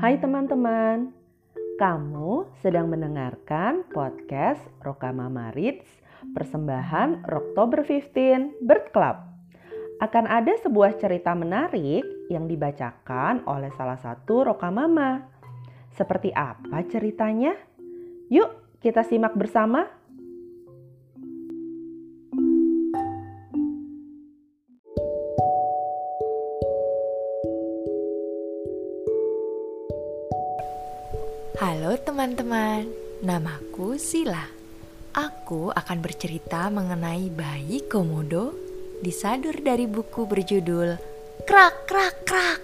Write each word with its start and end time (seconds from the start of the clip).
Hai 0.00 0.16
teman-teman, 0.16 1.12
kamu 1.76 2.48
sedang 2.64 2.88
mendengarkan 2.88 3.84
podcast 3.92 4.64
Rokamama 4.80 5.52
Reads 5.52 5.84
persembahan 6.32 7.28
Oktober 7.28 7.84
15 7.84 8.64
Bird 8.64 8.96
Club. 8.96 9.20
Akan 10.00 10.24
ada 10.24 10.56
sebuah 10.56 10.96
cerita 10.96 11.36
menarik 11.36 12.00
yang 12.32 12.48
dibacakan 12.48 13.44
oleh 13.44 13.68
salah 13.76 14.00
satu 14.00 14.48
Rokamama. 14.48 15.20
Seperti 15.92 16.32
apa 16.32 16.80
ceritanya? 16.88 17.52
Yuk 18.32 18.80
kita 18.80 19.04
simak 19.04 19.36
bersama. 19.36 19.99
Halo 31.60 31.92
teman-teman, 31.92 32.88
namaku 33.20 34.00
Sila. 34.00 34.48
Aku 35.12 35.68
akan 35.68 36.00
bercerita 36.00 36.72
mengenai 36.72 37.28
bayi 37.28 37.84
komodo 37.84 38.56
disadur 39.04 39.60
dari 39.60 39.84
buku 39.84 40.24
berjudul 40.24 40.96
Krak 41.44 41.84
Krak 41.84 42.16
Krak. 42.24 42.60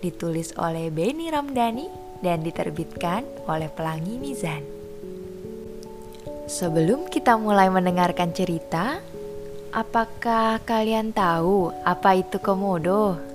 Ditulis 0.00 0.56
oleh 0.56 0.88
Beni 0.88 1.28
Ramdhani 1.28 1.92
dan 2.24 2.40
diterbitkan 2.40 3.28
oleh 3.44 3.68
Pelangi 3.68 4.16
Mizan. 4.16 4.64
Sebelum 6.48 7.12
kita 7.12 7.36
mulai 7.36 7.68
mendengarkan 7.68 8.32
cerita, 8.32 9.04
apakah 9.68 10.64
kalian 10.64 11.12
tahu 11.12 11.76
apa 11.84 12.16
itu 12.16 12.40
komodo? 12.40 13.33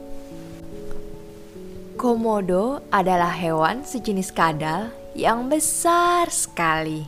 Komodo 1.99 2.79
adalah 2.95 3.35
hewan 3.35 3.83
sejenis 3.83 4.31
kadal 4.31 4.87
yang 5.19 5.51
besar 5.51 6.31
sekali. 6.31 7.03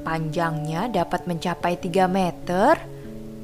Panjangnya 0.00 0.88
dapat 0.88 1.28
mencapai 1.28 1.76
3 1.76 2.08
meter 2.08 2.80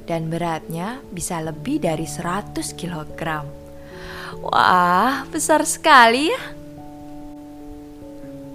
dan 0.09 0.33
beratnya 0.33 1.05
bisa 1.13 1.37
lebih 1.45 1.85
dari 1.85 2.09
100 2.09 2.73
kg. 2.81 3.45
Wah, 4.41 5.29
besar 5.29 5.69
sekali 5.69 6.33
ya. 6.33 6.43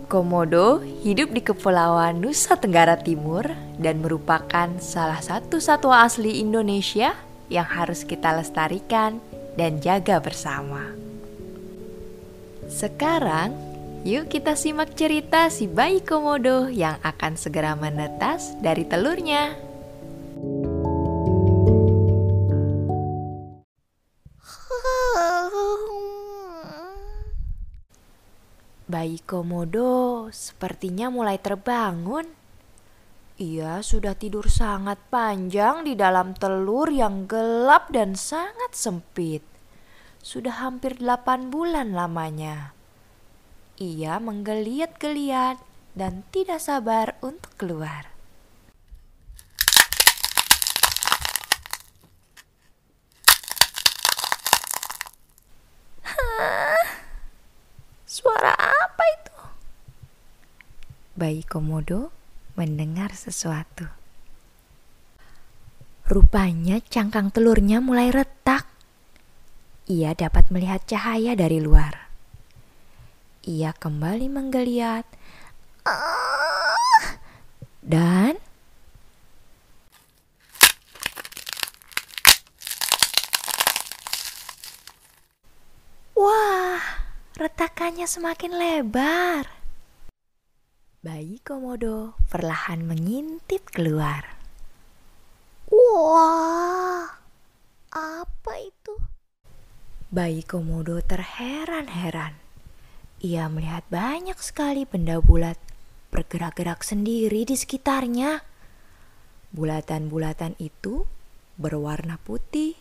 Komodo 0.10 0.82
hidup 1.06 1.30
di 1.30 1.46
Kepulauan 1.46 2.26
Nusa 2.26 2.58
Tenggara 2.58 2.98
Timur 2.98 3.46
dan 3.78 4.02
merupakan 4.02 4.74
salah 4.82 5.22
satu 5.22 5.62
satwa 5.62 6.02
asli 6.02 6.42
Indonesia 6.42 7.14
yang 7.54 7.70
harus 7.70 8.02
kita 8.02 8.34
lestarikan 8.34 9.22
dan 9.62 9.78
jaga 9.78 10.18
bersama. 10.18 11.05
Sekarang, 12.66 13.54
yuk 14.02 14.26
kita 14.26 14.58
simak 14.58 14.98
cerita 14.98 15.54
si 15.54 15.70
bayi 15.70 16.02
komodo 16.02 16.66
yang 16.66 16.98
akan 17.06 17.38
segera 17.38 17.78
menetas 17.78 18.58
dari 18.58 18.82
telurnya. 18.90 19.54
Bayi 28.90 29.22
komodo 29.22 30.34
sepertinya 30.34 31.14
mulai 31.14 31.38
terbangun. 31.38 32.26
Ia 33.38 33.86
sudah 33.86 34.18
tidur 34.18 34.50
sangat 34.50 34.98
panjang 35.14 35.86
di 35.86 35.94
dalam 35.94 36.34
telur 36.34 36.90
yang 36.90 37.30
gelap 37.30 37.94
dan 37.94 38.18
sangat 38.18 38.74
sempit 38.74 39.55
sudah 40.26 40.58
hampir 40.58 40.98
delapan 40.98 41.54
bulan 41.54 41.94
lamanya. 41.94 42.74
Ia 43.78 44.18
menggeliat-geliat 44.18 45.62
dan 45.94 46.26
tidak 46.34 46.58
sabar 46.58 47.14
untuk 47.22 47.54
keluar. 47.62 48.10
Suara 58.10 58.58
apa 58.58 59.04
itu? 59.14 59.38
Bayi 61.14 61.46
komodo 61.46 62.10
mendengar 62.58 63.14
sesuatu. 63.14 63.86
Rupanya 66.10 66.82
cangkang 66.82 67.30
telurnya 67.30 67.78
mulai 67.78 68.10
retak 68.10 68.75
ia 69.86 70.18
dapat 70.18 70.50
melihat 70.50 70.82
cahaya 70.90 71.38
dari 71.38 71.62
luar. 71.62 72.10
Ia 73.46 73.70
kembali 73.78 74.26
menggeliat 74.26 75.06
dan 77.86 78.42
Wah, 86.18 86.82
retakannya 87.38 88.10
semakin 88.10 88.58
lebar. 88.58 89.46
Bayi 91.06 91.38
komodo 91.46 92.18
perlahan 92.34 92.82
mengintip 92.82 93.70
keluar. 93.70 94.26
Wah, 95.70 97.06
apa 97.94 98.54
itu? 98.58 98.98
Bayi 100.16 100.48
komodo 100.48 101.04
terheran-heran. 101.04 102.40
Ia 103.20 103.52
melihat 103.52 103.84
banyak 103.92 104.40
sekali 104.40 104.88
benda 104.88 105.20
bulat 105.20 105.60
bergerak-gerak 106.08 106.88
sendiri 106.88 107.44
di 107.44 107.60
sekitarnya. 107.60 108.40
Bulatan-bulatan 109.52 110.56
itu 110.56 111.04
berwarna 111.60 112.16
putih 112.24 112.80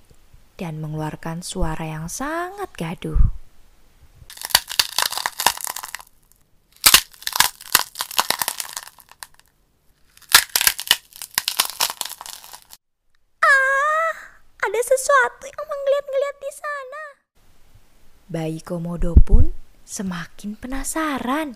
dan 0.55 0.79
mengeluarkan 0.79 1.43
suara 1.43 1.83
yang 1.83 2.07
sangat 2.07 2.71
gaduh. 2.79 3.19
Ah, 13.43 14.39
ada 14.63 14.81
sesuatu 14.87 15.51
yang 15.51 15.67
menggeliat-geliat 15.67 16.39
di 16.39 16.53
sana. 16.55 17.25
Bayi 18.35 18.59
komodo 18.59 19.15
pun 19.15 19.55
semakin 19.87 20.59
penasaran. 20.59 21.55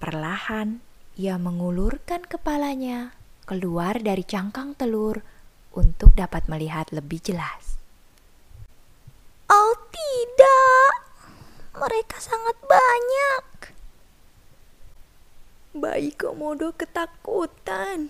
Perlahan 0.00 0.80
ia 1.20 1.36
mengulurkan 1.36 2.24
kepalanya 2.24 3.12
keluar 3.44 4.00
dari 4.00 4.24
cangkang 4.24 4.72
telur 4.72 5.20
untuk 5.76 6.16
dapat 6.16 6.48
melihat 6.48 6.88
lebih 6.96 7.20
jelas. 7.20 7.76
Oh 9.52 9.76
tidak, 9.92 10.96
mereka 11.76 12.24
sangat 12.24 12.56
banyak. 12.64 13.44
Bayi 15.76 16.16
komodo 16.16 16.72
ketakutan. 16.72 18.08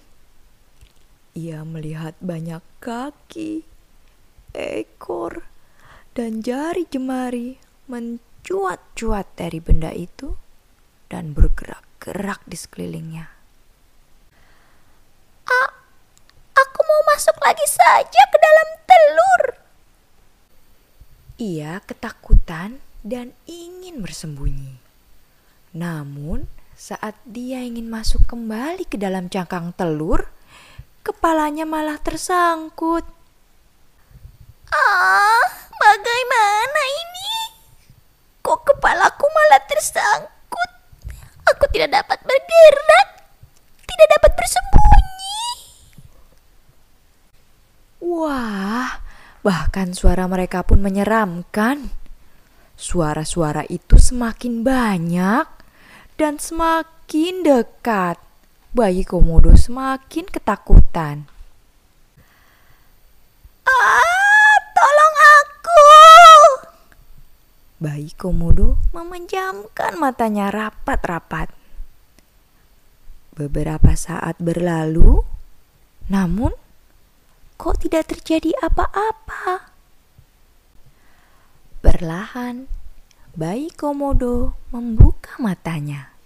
Ia 1.34 1.66
melihat 1.66 2.14
banyak 2.22 2.62
kaki, 2.78 3.66
ekor, 4.54 5.55
dan 6.16 6.40
jari 6.40 6.88
jemari 6.88 7.60
mencuat-cuat 7.92 9.36
dari 9.36 9.60
benda 9.60 9.92
itu 9.92 10.32
dan 11.12 11.36
bergerak-gerak 11.36 12.40
di 12.48 12.56
sekelilingnya. 12.56 13.28
A 15.44 15.62
aku 16.56 16.80
mau 16.88 17.02
masuk 17.12 17.36
lagi 17.44 17.68
saja 17.68 18.22
ke 18.32 18.38
dalam 18.40 18.68
telur. 18.88 19.42
Ia 21.36 21.84
ketakutan 21.84 22.80
dan 23.04 23.36
ingin 23.44 24.00
bersembunyi. 24.00 24.80
Namun, 25.76 26.48
saat 26.72 27.12
dia 27.28 27.60
ingin 27.60 27.92
masuk 27.92 28.24
kembali 28.24 28.88
ke 28.88 28.96
dalam 28.96 29.28
cangkang 29.28 29.76
telur, 29.76 30.32
kepalanya 31.04 31.68
malah 31.68 32.00
tersangkut. 32.00 33.04
Ah! 34.72 35.65
Bagaimana 35.76 36.82
ini? 36.88 37.34
Kok 38.40 38.60
kepalaku 38.64 39.26
malah 39.28 39.62
tersangkut? 39.68 40.70
Aku 41.52 41.64
tidak 41.70 42.02
dapat 42.02 42.18
bergerak, 42.24 43.08
tidak 43.84 44.08
dapat 44.18 44.32
bersembunyi. 44.34 45.44
Wah, 48.02 49.04
bahkan 49.44 49.92
suara 49.92 50.24
mereka 50.24 50.64
pun 50.64 50.80
menyeramkan. 50.80 51.92
Suara-suara 52.76 53.64
itu 53.68 53.96
semakin 53.96 54.64
banyak 54.64 55.46
dan 56.16 56.40
semakin 56.40 57.44
dekat. 57.44 58.20
Bayi 58.76 59.04
komodo 59.08 59.56
semakin 59.56 60.28
ketakutan. 60.28 61.35
Bayi 67.76 68.08
komodo 68.16 68.80
memejamkan 68.96 70.00
matanya 70.00 70.48
rapat-rapat. 70.48 71.52
Beberapa 73.36 73.92
saat 73.92 74.40
berlalu, 74.40 75.20
namun 76.08 76.56
kok 77.60 77.84
tidak 77.84 78.08
terjadi 78.08 78.56
apa-apa. 78.64 79.76
Perlahan, 81.84 82.64
bayi 83.36 83.68
komodo 83.68 84.56
membuka 84.72 85.36
matanya. 85.36 86.16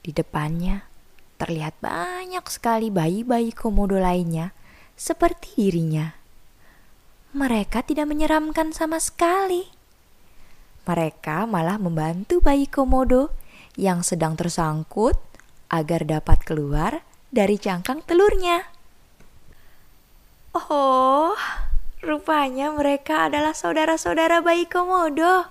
Di 0.00 0.16
depannya 0.16 0.88
terlihat 1.36 1.76
banyak 1.84 2.48
sekali 2.48 2.88
bayi-bayi 2.88 3.52
komodo 3.52 4.00
lainnya 4.00 4.56
seperti 4.96 5.60
dirinya. 5.60 6.16
Mereka 7.36 7.84
tidak 7.84 8.08
menyeramkan 8.08 8.72
sama 8.72 8.96
sekali. 8.96 9.79
Mereka 10.90 11.46
malah 11.46 11.78
membantu 11.78 12.42
bayi 12.42 12.66
komodo 12.66 13.30
yang 13.78 14.02
sedang 14.02 14.34
tersangkut 14.34 15.14
agar 15.70 16.02
dapat 16.02 16.42
keluar 16.42 17.06
dari 17.30 17.62
cangkang 17.62 18.02
telurnya. 18.02 18.66
Oh, 20.50 21.38
rupanya 22.02 22.74
mereka 22.74 23.30
adalah 23.30 23.54
saudara-saudara 23.54 24.42
bayi 24.42 24.66
komodo. 24.66 25.46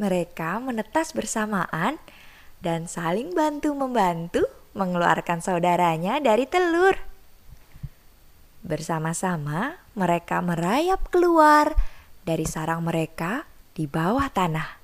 Mereka 0.00 0.56
menetas 0.64 1.12
bersamaan 1.12 2.00
dan 2.64 2.88
saling 2.88 3.36
bantu-membantu 3.36 4.48
mengeluarkan 4.72 5.44
saudaranya 5.44 6.16
dari 6.16 6.48
telur. 6.48 6.96
Bersama-sama, 8.64 9.76
mereka 9.92 10.40
merayap 10.40 11.12
keluar 11.12 11.76
dari 12.24 12.48
sarang 12.48 12.88
mereka 12.88 13.44
di 13.78 13.86
bawah 13.86 14.26
tanah. 14.26 14.74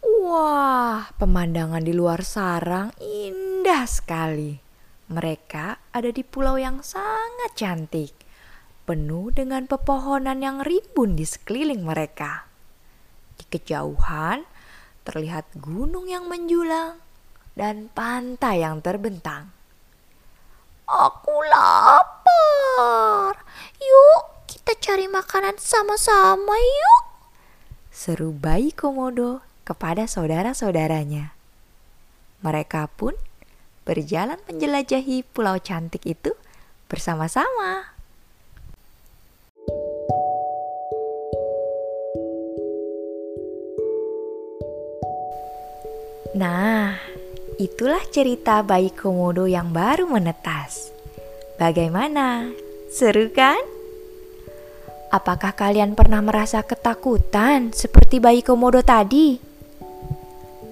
Wah, 0.00 1.12
pemandangan 1.20 1.84
di 1.84 1.92
luar 1.92 2.24
sarang 2.24 2.88
indah 2.96 3.84
sekali. 3.84 4.56
Mereka 5.12 5.92
ada 5.92 6.08
di 6.08 6.24
pulau 6.24 6.56
yang 6.56 6.80
sangat 6.80 7.52
cantik, 7.52 8.16
penuh 8.88 9.28
dengan 9.28 9.68
pepohonan 9.68 10.40
yang 10.40 10.64
rimbun 10.64 11.20
di 11.20 11.28
sekeliling 11.28 11.84
mereka. 11.84 12.48
Di 13.36 13.44
kejauhan 13.44 14.48
terlihat 15.04 15.52
gunung 15.60 16.08
yang 16.08 16.32
menjulang 16.32 16.96
dan 17.52 17.92
pantai 17.92 18.64
yang 18.64 18.80
terbentang. 18.80 19.52
Aku 20.88 21.36
lapar. 21.52 23.36
Yuk, 23.76 24.48
kita 24.48 24.72
cari 24.80 25.04
makanan 25.38 25.62
sama-sama 25.62 26.58
yuk. 26.58 27.04
Seru 27.94 28.34
bayi 28.34 28.74
komodo 28.74 29.38
kepada 29.62 30.10
saudara-saudaranya. 30.10 31.30
Mereka 32.42 32.90
pun 32.98 33.14
berjalan 33.86 34.42
menjelajahi 34.50 35.22
pulau 35.30 35.54
cantik 35.62 36.02
itu 36.10 36.34
bersama-sama. 36.90 37.94
Nah, 46.34 46.98
Itulah 47.58 48.02
cerita 48.10 48.62
bayi 48.66 48.90
komodo 48.90 49.46
yang 49.46 49.70
baru 49.70 50.06
menetas. 50.06 50.90
Bagaimana? 51.58 52.50
Seru 52.90 53.30
kan? 53.34 53.77
Apakah 55.08 55.56
kalian 55.56 55.96
pernah 55.96 56.20
merasa 56.20 56.60
ketakutan 56.60 57.72
seperti 57.72 58.20
bayi 58.20 58.44
komodo 58.44 58.84
tadi? 58.84 59.40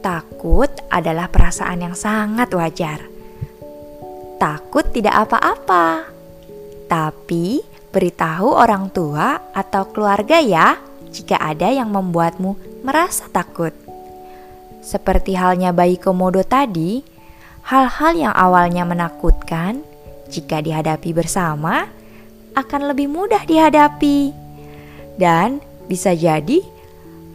Takut 0.05 0.69
adalah 0.93 1.33
perasaan 1.33 1.81
yang 1.81 1.97
sangat 1.97 2.53
wajar. 2.53 3.01
Takut 4.37 4.85
tidak 4.93 5.25
apa-apa. 5.25 6.13
Tapi 6.85 7.65
beritahu 7.89 8.53
orang 8.53 8.93
tua 8.93 9.41
atau 9.57 9.89
keluarga 9.89 10.37
ya 10.37 10.77
jika 11.09 11.41
ada 11.41 11.73
yang 11.73 11.89
membuatmu 11.89 12.85
merasa 12.85 13.25
takut. 13.33 13.73
Seperti 14.85 15.33
halnya 15.33 15.73
bayi 15.73 15.97
komodo 15.97 16.45
tadi, 16.45 17.01
hal-hal 17.73 18.13
yang 18.13 18.37
awalnya 18.37 18.85
menakutkan 18.85 19.81
jika 20.29 20.61
dihadapi 20.61 21.17
bersama 21.17 21.89
akan 22.57 22.91
lebih 22.91 23.07
mudah 23.13 23.45
dihadapi. 23.45 24.33
Dan 25.21 25.61
bisa 25.87 26.17
jadi 26.17 26.65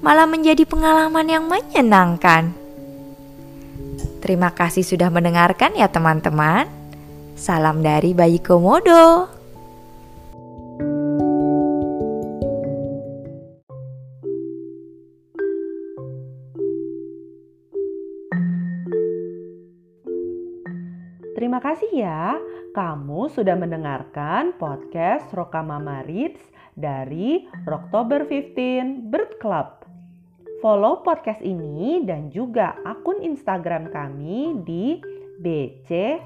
malah 0.01 0.25
menjadi 0.25 0.65
pengalaman 0.65 1.29
yang 1.29 1.45
menyenangkan. 1.45 2.51
Terima 4.21 4.53
kasih 4.53 4.85
sudah 4.85 5.09
mendengarkan 5.13 5.77
ya 5.77 5.89
teman-teman. 5.89 6.69
Salam 7.37 7.81
dari 7.81 8.13
bayi 8.13 8.37
komodo. 8.37 9.40
Terima 21.41 21.57
kasih 21.57 21.89
ya, 22.05 22.37
kamu 22.77 23.33
sudah 23.33 23.57
mendengarkan 23.57 24.53
podcast 24.61 25.25
Rokamama 25.33 26.05
Reads 26.05 26.37
dari 26.77 27.49
Oktober 27.65 28.29
15 28.29 29.09
Bird 29.09 29.41
Club. 29.41 29.81
Follow 30.61 31.01
podcast 31.01 31.41
ini 31.41 32.05
dan 32.05 32.29
juga 32.29 32.77
akun 32.85 33.25
Instagram 33.25 33.89
kami 33.89 34.61
di 34.61 35.01
BC 35.41 36.21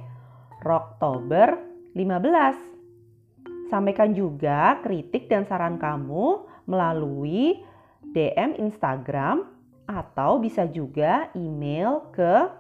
Rocktober 0.68 1.64
15. 1.96 3.72
Sampaikan 3.72 4.12
juga 4.12 4.84
kritik 4.84 5.32
dan 5.32 5.48
saran 5.48 5.80
kamu 5.80 6.44
melalui 6.68 7.64
DM 8.12 8.60
Instagram 8.60 9.48
atau 9.88 10.44
bisa 10.44 10.68
juga 10.68 11.32
email 11.40 12.04
ke 12.12 12.52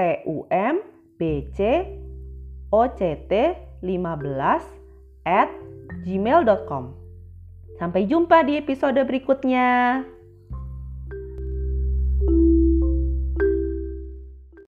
tum 0.00 0.96
bc 1.18 1.58
oct 2.70 3.02
15 3.82 3.82
at 5.26 5.50
gmail.com. 6.02 6.84
Sampai 7.78 8.10
jumpa 8.10 8.42
di 8.42 8.58
episode 8.58 8.98
berikutnya. 9.06 10.02